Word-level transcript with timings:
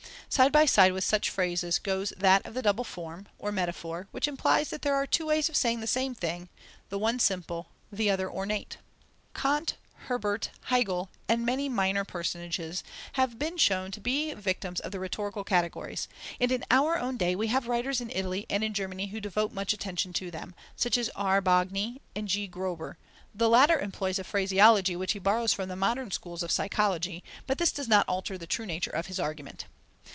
Side 0.33 0.53
by 0.53 0.65
side 0.65 0.93
with 0.93 1.03
such 1.03 1.29
phrases 1.29 1.77
goes 1.77 2.13
that 2.15 2.45
of 2.45 2.53
the 2.53 2.61
double 2.61 2.85
form, 2.85 3.27
or 3.37 3.51
metaphor, 3.51 4.07
which 4.11 4.29
implies 4.29 4.69
that 4.69 4.81
there 4.81 4.95
are 4.95 5.05
two 5.05 5.25
ways 5.25 5.49
of 5.49 5.57
saying 5.57 5.81
the 5.81 5.87
same 5.87 6.15
thing, 6.15 6.47
the 6.87 6.97
one 6.97 7.19
simple, 7.19 7.67
the 7.91 8.09
other 8.09 8.31
ornate. 8.31 8.77
Kant, 9.35 9.75
Herbart, 10.07 10.49
Hegel, 10.67 11.09
and 11.27 11.45
many 11.45 11.67
minor 11.67 12.05
personages, 12.05 12.81
have 13.13 13.37
been 13.37 13.57
shown 13.57 13.91
to 13.91 13.99
be 13.99 14.33
victims 14.33 14.79
of 14.79 14.93
the 14.93 15.01
rhetorical 15.01 15.43
categories, 15.43 16.07
and 16.39 16.49
in 16.49 16.63
our 16.71 16.97
own 16.97 17.17
day 17.17 17.35
we 17.35 17.47
have 17.47 17.67
writers 17.67 17.99
in 17.99 18.09
Italy 18.09 18.45
and 18.49 18.63
in 18.63 18.73
Germany 18.73 19.07
who 19.07 19.19
devote 19.19 19.51
much 19.51 19.73
attention 19.73 20.13
to 20.13 20.31
them, 20.31 20.55
such 20.77 20.97
as 20.97 21.09
R. 21.13 21.41
Bonghi 21.41 21.99
and 22.15 22.29
G. 22.29 22.47
Gröber; 22.47 22.95
the 23.35 23.49
latter 23.49 23.77
employs 23.77 24.17
a 24.17 24.23
phraseology 24.23 24.95
which 24.95 25.11
he 25.11 25.19
borrows 25.19 25.51
from 25.51 25.67
the 25.67 25.75
modern 25.75 26.09
schools 26.09 26.41
of 26.41 26.51
psychology, 26.51 27.21
but 27.45 27.57
this 27.57 27.73
does 27.73 27.89
not 27.89 28.07
alter 28.07 28.37
the 28.37 28.47
true 28.47 28.65
nature 28.65 28.91
of 28.91 29.07
his 29.07 29.19
argument. 29.19 29.65